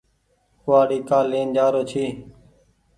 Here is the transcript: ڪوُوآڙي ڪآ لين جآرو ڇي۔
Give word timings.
ڪوُوآڙي 0.61 0.99
ڪآ 1.09 1.19
لين 1.31 1.47
جآرو 1.55 1.81
ڇي۔ 1.89 2.05